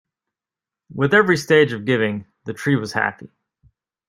[0.91, 3.29] With every stage of giving, "the Tree was happy".